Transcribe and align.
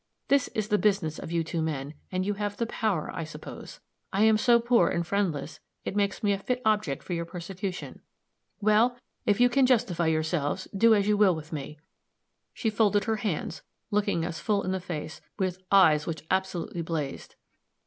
This 0.29 0.47
is 0.55 0.69
the 0.69 0.79
business 0.79 1.19
of 1.19 1.31
you 1.31 1.43
two 1.43 1.61
men; 1.61 1.93
and 2.11 2.25
you 2.25 2.33
have 2.33 2.57
the 2.57 2.65
power, 2.65 3.11
I 3.13 3.23
suppose. 3.23 3.81
I 4.11 4.23
am 4.23 4.35
so 4.35 4.59
poor 4.59 4.89
and 4.89 5.05
friendless 5.05 5.59
it 5.85 5.95
makes 5.95 6.23
me 6.23 6.33
a 6.33 6.39
fit 6.39 6.59
object 6.65 7.03
for 7.03 7.13
your 7.13 7.23
persecution. 7.25 8.01
Well, 8.59 8.97
if 9.27 9.39
you 9.39 9.47
can 9.47 9.67
justify 9.67 10.07
yourselves, 10.07 10.67
do 10.75 10.95
as 10.95 11.07
you 11.07 11.17
will 11.17 11.35
with 11.35 11.53
me!" 11.53 11.77
She 12.51 12.71
folded 12.71 13.03
her 13.03 13.17
hands, 13.17 13.61
looking 13.91 14.25
us 14.25 14.39
full 14.39 14.63
in 14.63 14.71
the 14.71 14.79
face 14.79 15.21
with 15.37 15.61
eyes 15.69 16.07
which 16.07 16.25
absolutely 16.31 16.81
blazed. 16.81 17.35